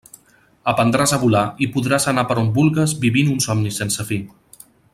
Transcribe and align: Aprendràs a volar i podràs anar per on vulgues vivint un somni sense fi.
Aprendràs 0.71 1.11
a 1.17 1.19
volar 1.23 1.43
i 1.65 1.67
podràs 1.75 2.09
anar 2.13 2.23
per 2.31 2.39
on 2.45 2.49
vulgues 2.57 2.97
vivint 3.05 3.31
un 3.35 3.45
somni 3.47 3.75
sense 3.77 4.07
fi. 4.09 4.19